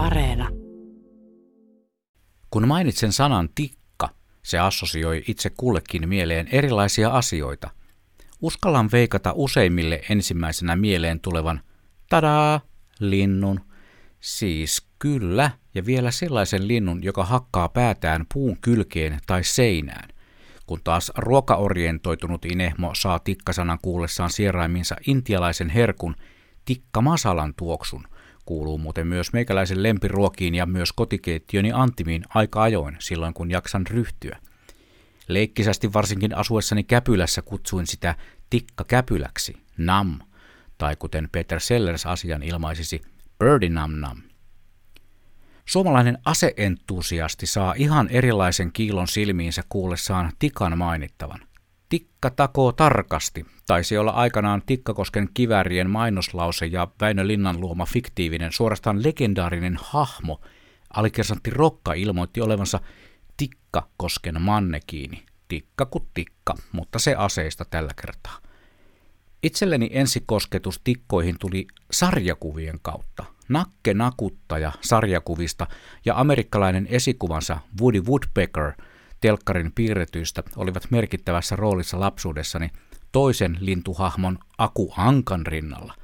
Areena. 0.00 0.48
Kun 2.50 2.68
mainitsen 2.68 3.12
sanan 3.12 3.48
tikka, 3.54 4.08
se 4.42 4.58
assosioi 4.58 5.22
itse 5.28 5.50
kullekin 5.50 6.08
mieleen 6.08 6.48
erilaisia 6.52 7.10
asioita. 7.10 7.70
Uskallan 8.40 8.88
veikata 8.92 9.32
useimmille 9.34 10.02
ensimmäisenä 10.10 10.76
mieleen 10.76 11.20
tulevan 11.20 11.60
tadaa, 12.08 12.60
linnun. 13.00 13.60
Siis 14.20 14.86
kyllä, 14.98 15.50
ja 15.74 15.86
vielä 15.86 16.10
sellaisen 16.10 16.68
linnun, 16.68 17.02
joka 17.02 17.24
hakkaa 17.24 17.68
päätään 17.68 18.26
puun 18.34 18.56
kylkeen 18.60 19.18
tai 19.26 19.44
seinään. 19.44 20.08
Kun 20.66 20.80
taas 20.84 21.12
ruokaorientoitunut 21.16 22.44
inehmo 22.44 22.94
saa 22.94 23.18
tikkasanan 23.18 23.78
kuullessaan 23.82 24.30
sieraiminsa 24.30 24.96
intialaisen 25.06 25.68
herkun, 25.68 26.16
tikka 26.64 27.00
masalan 27.00 27.54
tuoksun– 27.54 28.04
kuuluu 28.50 28.78
muuten 28.78 29.06
myös 29.06 29.32
meikäläisen 29.32 29.82
lempiruokiin 29.82 30.54
ja 30.54 30.66
myös 30.66 30.92
kotikeittiöni 30.92 31.72
Antimiin 31.72 32.24
aika 32.34 32.62
ajoin 32.62 32.96
silloin 32.98 33.34
kun 33.34 33.50
jaksan 33.50 33.86
ryhtyä. 33.86 34.38
Leikkisästi 35.28 35.92
varsinkin 35.92 36.36
asuessani 36.36 36.84
Käpylässä 36.84 37.42
kutsuin 37.42 37.86
sitä 37.86 38.14
tikka 38.50 38.84
käpyläksi, 38.84 39.56
nam, 39.78 40.18
tai 40.78 40.96
kuten 40.96 41.28
Peter 41.32 41.60
Sellers 41.60 42.06
asian 42.06 42.42
ilmaisisi, 42.42 43.02
birdi 43.38 43.68
nam 43.68 43.92
nam. 43.92 44.22
Suomalainen 45.64 46.18
aseentusiasti 46.24 47.46
saa 47.46 47.74
ihan 47.76 48.08
erilaisen 48.08 48.72
kiilon 48.72 49.08
silmiinsä 49.08 49.62
kuullessaan 49.68 50.32
tikan 50.38 50.78
mainittavan. 50.78 51.40
Tikka 51.90 52.30
takoo 52.30 52.72
tarkasti, 52.72 53.46
taisi 53.66 53.98
olla 53.98 54.10
aikanaan 54.10 54.62
Tikkakosken 54.66 55.28
kivärien 55.34 55.90
mainoslause 55.90 56.66
ja 56.66 56.88
Väinö 57.00 57.26
Linnan 57.26 57.60
luoma 57.60 57.86
fiktiivinen, 57.86 58.52
suorastaan 58.52 59.02
legendaarinen 59.02 59.78
hahmo. 59.82 60.40
Alikersantti 60.94 61.50
Rokka 61.50 61.92
ilmoitti 61.92 62.40
olevansa 62.40 62.80
Tikkakosken 63.36 64.42
mannekiini. 64.42 65.24
Tikka 65.48 65.86
kuin 65.86 66.06
tikka, 66.14 66.54
mutta 66.72 66.98
se 66.98 67.14
aseista 67.14 67.64
tällä 67.64 67.92
kertaa. 68.02 68.38
Itselleni 69.42 69.90
ensikosketus 69.92 70.80
tikkoihin 70.84 71.38
tuli 71.38 71.66
sarjakuvien 71.92 72.78
kautta. 72.82 73.24
Nakke 73.48 73.94
nakuttaja 73.94 74.72
sarjakuvista 74.80 75.66
ja 76.04 76.20
amerikkalainen 76.20 76.86
esikuvansa 76.90 77.58
Woody 77.80 78.00
Woodpecker– 78.00 78.72
telkkarin 79.20 79.72
piirretyistä 79.72 80.42
olivat 80.56 80.90
merkittävässä 80.90 81.56
roolissa 81.56 82.00
lapsuudessani 82.00 82.70
toisen 83.12 83.56
lintuhahmon 83.60 84.38
Aku 84.58 84.92
Ankan 84.96 85.46
rinnalla. 85.46 85.94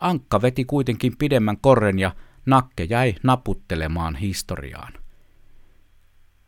Ankka 0.00 0.42
veti 0.42 0.64
kuitenkin 0.64 1.16
pidemmän 1.16 1.56
korren 1.60 1.98
ja 1.98 2.14
nakke 2.46 2.84
jäi 2.84 3.14
naputtelemaan 3.22 4.16
historiaan. 4.16 4.92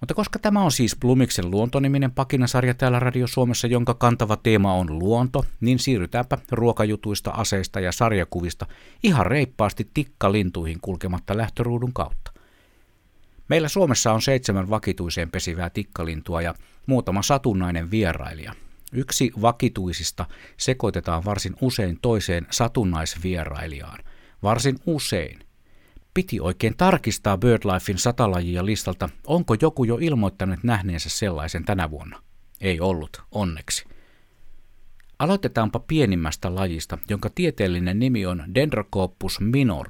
Mutta 0.01 0.15
koska 0.15 0.39
tämä 0.39 0.63
on 0.63 0.73
siis 0.73 0.97
Blumiksen 1.01 1.51
luontoniminen 1.51 2.13
pakinasarja 2.13 2.75
täällä 2.75 2.99
Radio 2.99 3.27
Suomessa, 3.27 3.67
jonka 3.67 3.95
kantava 3.95 4.37
teema 4.37 4.75
on 4.75 4.99
luonto, 4.99 5.45
niin 5.61 5.79
siirrytäänpä 5.79 6.39
ruokajutuista, 6.51 7.31
aseista 7.31 7.81
ja 7.81 7.93
sarjakuvista 7.93 8.67
ihan 9.03 9.27
reippaasti 9.27 9.91
tikkalintuihin 9.95 10.79
kulkematta 10.81 11.37
lähtöruudun 11.37 11.93
kautta. 11.93 12.32
Meillä 13.49 13.69
Suomessa 13.69 14.13
on 14.13 14.23
seitsemän 14.23 14.71
vakituiseen 14.71 15.31
pesivää 15.31 15.71
tikkalintua 15.71 16.43
ja 16.43 16.55
muutama 16.87 17.23
satunnainen 17.23 17.91
vierailija. 17.91 18.53
Yksi 18.93 19.33
vakituisista 19.43 20.27
sekoitetaan 20.57 21.25
varsin 21.25 21.57
usein 21.61 21.99
toiseen 22.03 22.47
satunnaisvierailijaan. 22.51 23.99
Varsin 24.43 24.79
usein. 24.87 25.39
Piti 26.15 26.41
oikein 26.41 26.77
tarkistaa 26.77 27.39
BirdLifein 27.39 27.99
satalajia 27.99 28.67
listalta, 28.67 29.09
onko 29.27 29.57
joku 29.61 29.85
jo 29.85 29.99
ilmoittanut 30.01 30.63
nähneensä 30.63 31.09
sellaisen 31.09 31.65
tänä 31.65 31.91
vuonna. 31.91 32.23
Ei 32.61 32.81
ollut, 32.81 33.23
onneksi. 33.31 33.85
Aloitetaanpa 35.19 35.81
pienimmästä 35.81 36.55
lajista, 36.55 36.99
jonka 37.09 37.31
tieteellinen 37.35 37.99
nimi 37.99 38.27
on 38.27 38.45
Dendrocoppus 38.55 39.41
minor. 39.41 39.89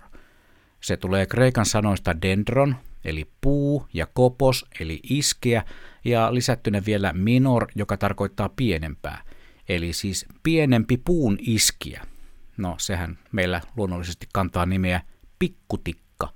Se 0.80 0.96
tulee 0.96 1.26
kreikan 1.26 1.66
sanoista 1.66 2.22
dendron, 2.22 2.76
eli 3.04 3.30
puu, 3.40 3.86
ja 3.94 4.06
kopos, 4.06 4.66
eli 4.80 5.00
iskeä, 5.02 5.64
ja 6.04 6.34
lisättynä 6.34 6.82
vielä 6.86 7.12
minor, 7.12 7.66
joka 7.74 7.96
tarkoittaa 7.96 8.48
pienempää, 8.48 9.22
eli 9.68 9.92
siis 9.92 10.26
pienempi 10.42 10.96
puun 10.96 11.38
iskiä. 11.40 12.06
No, 12.56 12.74
sehän 12.78 13.18
meillä 13.32 13.60
luonnollisesti 13.76 14.26
kantaa 14.32 14.66
nimeä 14.66 15.00
pikkutikka. 15.38 16.32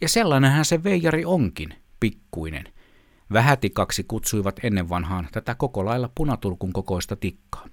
Ja 0.00 0.08
sellainenhän 0.08 0.64
se 0.64 0.84
veijari 0.84 1.24
onkin, 1.24 1.74
pikkuinen. 2.00 2.64
Vähätikaksi 3.32 4.04
kutsuivat 4.04 4.60
ennen 4.62 4.88
vanhaan 4.88 5.28
tätä 5.32 5.54
koko 5.54 5.84
lailla 5.84 6.10
punatulkun 6.14 6.72
kokoista 6.72 7.16
tikkaa. 7.16 7.66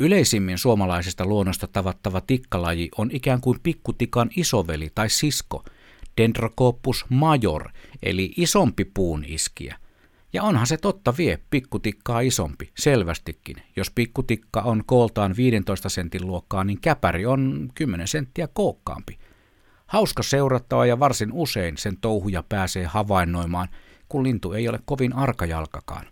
Yleisimmin 0.00 0.58
suomalaisesta 0.58 1.26
luonnosta 1.26 1.66
tavattava 1.66 2.20
tikkalaji 2.20 2.88
on 2.98 3.10
ikään 3.12 3.40
kuin 3.40 3.60
pikkutikan 3.62 4.30
isoveli 4.36 4.90
tai 4.94 5.10
sisko– 5.10 5.64
Dendrocoppus 6.16 7.04
major, 7.08 7.68
eli 8.02 8.32
isompi 8.36 8.84
puun 8.84 9.24
iskiä. 9.24 9.76
Ja 10.32 10.42
onhan 10.42 10.66
se 10.66 10.76
totta 10.76 11.14
vie 11.18 11.38
pikkutikkaa 11.50 12.20
isompi, 12.20 12.70
selvästikin. 12.78 13.56
Jos 13.76 13.90
pikkutikka 13.90 14.60
on 14.60 14.82
kooltaan 14.86 15.36
15 15.36 15.88
sentin 15.88 16.26
luokkaa, 16.26 16.64
niin 16.64 16.80
käpäri 16.80 17.26
on 17.26 17.70
10 17.74 18.08
senttiä 18.08 18.48
kookkaampi. 18.48 19.18
Hauska 19.86 20.22
seurattava 20.22 20.86
ja 20.86 20.98
varsin 20.98 21.32
usein 21.32 21.76
sen 21.76 21.96
touhuja 22.00 22.44
pääsee 22.48 22.84
havainnoimaan, 22.84 23.68
kun 24.08 24.22
lintu 24.22 24.52
ei 24.52 24.68
ole 24.68 24.78
kovin 24.84 25.12
arkajalkakaan. 25.12 26.06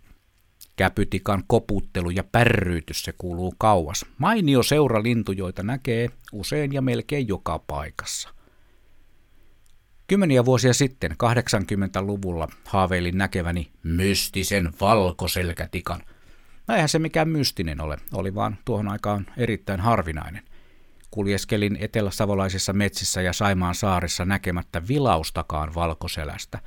Käpytikan 0.76 1.44
koputtelu 1.46 2.10
ja 2.10 2.24
pärryytys 2.24 3.02
se 3.02 3.12
kuuluu 3.18 3.54
kauas. 3.58 4.06
Mainio 4.18 4.62
seura 4.62 5.02
lintu, 5.02 5.32
joita 5.32 5.62
näkee 5.62 6.10
usein 6.32 6.72
ja 6.72 6.82
melkein 6.82 7.28
joka 7.28 7.58
paikassa– 7.58 8.28
Kymmeniä 10.12 10.44
vuosia 10.44 10.74
sitten, 10.74 11.10
80-luvulla, 11.10 12.48
haaveilin 12.64 13.18
näkeväni 13.18 13.70
mystisen 13.82 14.72
valkoselkätikan. 14.80 16.00
No 16.68 16.74
eihän 16.74 16.88
se 16.88 16.98
mikään 16.98 17.28
mystinen 17.28 17.80
ole, 17.80 17.96
oli 18.14 18.34
vaan 18.34 18.58
tuohon 18.64 18.88
aikaan 18.88 19.26
erittäin 19.36 19.80
harvinainen. 19.80 20.42
Kuljeskelin 21.10 21.76
eteläsavolaisissa 21.80 22.72
metsissä 22.72 23.22
ja 23.22 23.32
Saimaan 23.32 23.74
saarissa 23.74 24.24
näkemättä 24.24 24.88
vilaustakaan 24.88 25.74
valkoselästä. 25.74 26.58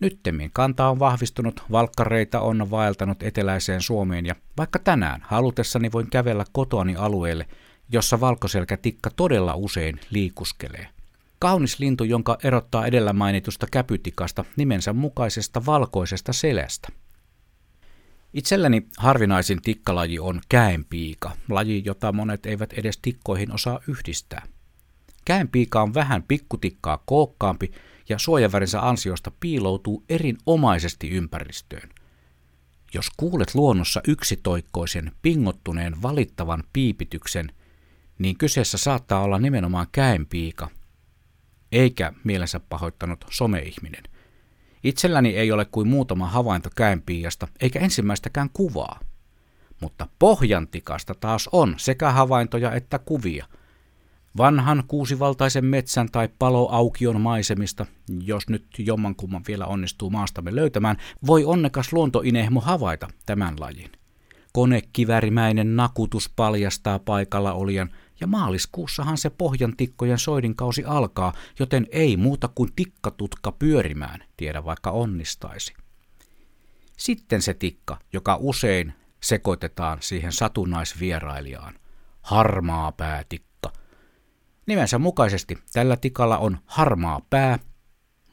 Nyttemmin 0.00 0.50
kanta 0.52 0.88
on 0.88 0.98
vahvistunut, 0.98 1.62
valkkareita 1.72 2.40
on 2.40 2.70
vaeltanut 2.70 3.22
eteläiseen 3.22 3.82
Suomeen 3.82 4.26
ja 4.26 4.34
vaikka 4.56 4.78
tänään 4.78 5.20
halutessani 5.24 5.92
voin 5.92 6.10
kävellä 6.10 6.44
kotoani 6.52 6.96
alueelle, 6.96 7.46
jossa 7.92 8.20
valkoselkätikka 8.20 9.10
todella 9.10 9.54
usein 9.54 10.00
liikuskelee. 10.10 10.97
Kaunis 11.38 11.78
lintu, 11.78 12.04
jonka 12.04 12.38
erottaa 12.44 12.86
edellä 12.86 13.12
mainitusta 13.12 13.66
käpytikasta 13.70 14.44
nimensä 14.56 14.92
mukaisesta 14.92 15.66
valkoisesta 15.66 16.32
selästä. 16.32 16.88
Itselläni 18.34 18.86
harvinaisin 18.98 19.62
tikkalaji 19.62 20.18
on 20.18 20.40
käenpiika, 20.48 21.30
laji, 21.48 21.82
jota 21.84 22.12
monet 22.12 22.46
eivät 22.46 22.72
edes 22.72 22.98
tikkoihin 23.02 23.52
osaa 23.52 23.80
yhdistää. 23.88 24.46
Käenpiika 25.24 25.82
on 25.82 25.94
vähän 25.94 26.22
pikkutikkaa 26.22 27.02
kookkaampi 27.06 27.72
ja 28.08 28.18
suojavärinsä 28.18 28.88
ansiosta 28.88 29.32
piiloutuu 29.40 30.04
erinomaisesti 30.08 31.10
ympäristöön. 31.10 31.88
Jos 32.94 33.10
kuulet 33.16 33.54
luonnossa 33.54 34.00
yksitoikkoisen, 34.08 35.12
pingottuneen, 35.22 36.02
valittavan 36.02 36.64
piipityksen, 36.72 37.52
niin 38.18 38.38
kyseessä 38.38 38.78
saattaa 38.78 39.22
olla 39.22 39.38
nimenomaan 39.38 39.86
käenpiika, 39.92 40.70
eikä 41.72 42.12
mielensä 42.24 42.60
pahoittanut 42.60 43.24
someihminen. 43.30 44.02
Itselläni 44.84 45.36
ei 45.36 45.52
ole 45.52 45.64
kuin 45.64 45.88
muutama 45.88 46.26
havainto 46.26 46.70
käenpiiasta, 46.76 47.48
eikä 47.60 47.78
ensimmäistäkään 47.78 48.50
kuvaa. 48.52 49.00
Mutta 49.80 50.06
pohjantikasta 50.18 51.14
taas 51.14 51.48
on 51.52 51.74
sekä 51.76 52.12
havaintoja 52.12 52.72
että 52.72 52.98
kuvia. 52.98 53.46
Vanhan 54.36 54.82
kuusivaltaisen 54.88 55.64
metsän 55.64 56.08
tai 56.12 56.28
paloaukion 56.38 57.20
maisemista, 57.20 57.86
jos 58.24 58.48
nyt 58.48 58.66
jommankumman 58.78 59.42
vielä 59.48 59.66
onnistuu 59.66 60.10
maastamme 60.10 60.54
löytämään, 60.54 60.96
voi 61.26 61.44
onnekas 61.44 61.92
luontoinehmo 61.92 62.60
havaita 62.60 63.08
tämän 63.26 63.54
lajin. 63.60 63.92
Konekivärimäinen 64.52 65.76
nakutus 65.76 66.32
paljastaa 66.36 66.98
paikalla 66.98 67.52
olijan 67.52 67.90
ja 68.20 68.26
maaliskuussahan 68.26 69.18
se 69.18 69.30
pohjantikkojen 69.30 70.18
soidinkausi 70.18 70.84
alkaa, 70.84 71.32
joten 71.58 71.86
ei 71.90 72.16
muuta 72.16 72.48
kuin 72.54 72.72
tikkatutka 72.76 73.52
pyörimään, 73.52 74.24
tiedä 74.36 74.64
vaikka 74.64 74.90
onnistaisi. 74.90 75.74
Sitten 76.96 77.42
se 77.42 77.54
tikka, 77.54 77.98
joka 78.12 78.36
usein 78.40 78.94
sekoitetaan 79.20 79.98
siihen 80.00 80.32
satunnaisvierailijaan. 80.32 81.74
Harmaa 82.22 82.92
päätikka. 82.92 83.72
Nimensä 84.66 84.98
mukaisesti 84.98 85.58
tällä 85.72 85.96
tikalla 85.96 86.38
on 86.38 86.58
harmaa 86.66 87.20
pää, 87.30 87.58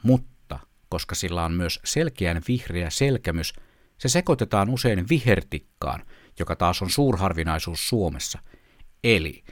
mutta 0.02 0.58
koska 0.88 1.14
sillä 1.14 1.44
on 1.44 1.52
myös 1.52 1.80
selkeän 1.84 2.42
vihreä 2.48 2.90
selkämys, 2.90 3.52
se 3.98 4.08
sekoitetaan 4.08 4.70
usein 4.70 5.08
vihertikkaan, 5.08 6.02
joka 6.38 6.56
taas 6.56 6.82
on 6.82 6.90
suurharvinaisuus 6.90 7.88
Suomessa. 7.88 8.38
Eli 9.04 9.44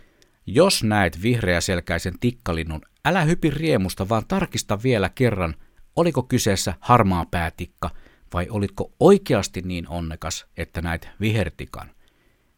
jos 0.47 0.85
näet 0.85 1.23
vihreäselkäisen 1.23 2.19
tikkalinnun, 2.21 2.81
älä 3.05 3.23
hypi 3.23 3.51
riemusta, 3.51 4.09
vaan 4.09 4.25
tarkista 4.29 4.83
vielä 4.83 5.09
kerran, 5.09 5.55
oliko 5.97 6.23
kyseessä 6.23 6.75
harmaa 6.81 7.27
päätikka 7.31 7.91
vai 8.35 8.47
olitko 8.51 8.93
oikeasti 9.01 9.63
niin 9.63 9.89
onnekas, 9.89 10.47
että 10.57 10.83
näit 10.83 11.09
vihertikan. 11.21 11.91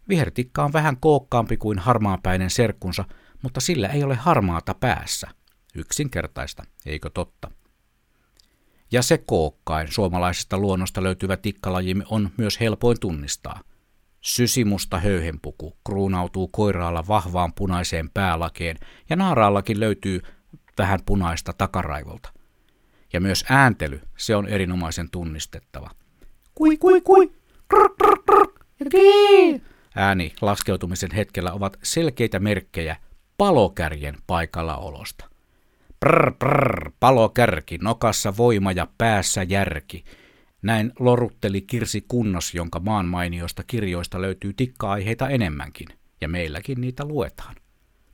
Vihertikka 0.08 0.64
on 0.64 0.72
vähän 0.72 0.96
kookkaampi 0.96 1.56
kuin 1.56 1.78
harmaapäinen 1.78 2.50
serkkunsa, 2.50 3.04
mutta 3.42 3.60
sillä 3.60 3.88
ei 3.88 4.04
ole 4.04 4.14
harmaata 4.14 4.74
päässä. 4.74 5.28
Yksinkertaista, 5.74 6.64
eikö 6.86 7.10
totta? 7.10 7.50
Ja 8.92 9.02
se 9.02 9.18
kookkain 9.18 9.92
suomalaisesta 9.92 10.58
luonnosta 10.58 11.02
löytyvä 11.02 11.36
tikkalajimme 11.36 12.04
on 12.10 12.30
myös 12.36 12.60
helpoin 12.60 13.00
tunnistaa. 13.00 13.60
Sysimusta 14.26 14.98
höyhenpuku 14.98 15.76
kruunautuu 15.86 16.48
koiraalla 16.48 17.04
vahvaan 17.08 17.52
punaiseen 17.52 18.10
päälakeen 18.10 18.76
ja 19.10 19.16
naaraallakin 19.16 19.80
löytyy 19.80 20.22
vähän 20.78 21.00
punaista 21.06 21.52
takaraivolta. 21.52 22.32
Ja 23.12 23.20
myös 23.20 23.44
ääntely, 23.48 24.00
se 24.16 24.36
on 24.36 24.48
erinomaisen 24.48 25.10
tunnistettava. 25.10 25.90
Kui, 26.54 26.76
kui, 26.76 27.00
kui, 27.00 27.32
krr, 27.68 27.88
krr, 27.98 28.18
krr, 28.26 28.46
ja 28.80 28.86
kii. 28.90 29.62
Ääni 29.96 30.32
laskeutumisen 30.40 31.10
hetkellä 31.12 31.52
ovat 31.52 31.76
selkeitä 31.82 32.38
merkkejä 32.38 32.96
palokärjen 33.38 34.16
paikallaolosta. 34.26 35.24
Prr, 36.00 36.32
prr, 36.32 36.90
palokärki, 37.00 37.78
nokassa 37.82 38.36
voima 38.36 38.72
ja 38.72 38.86
päässä 38.98 39.42
järki. 39.42 40.04
Näin 40.66 40.92
lorutteli 40.98 41.60
Kirsi 41.60 42.04
Kunnos, 42.08 42.54
jonka 42.54 42.80
maan 42.80 43.06
mainiosta 43.06 43.62
kirjoista 43.66 44.20
löytyy 44.22 44.52
tikka-aiheita 44.52 45.28
enemmänkin, 45.28 45.88
ja 46.20 46.28
meilläkin 46.28 46.80
niitä 46.80 47.04
luetaan, 47.04 47.56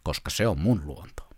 koska 0.02 0.30
se 0.30 0.46
on 0.46 0.60
mun 0.60 0.82
luonto. 0.84 1.31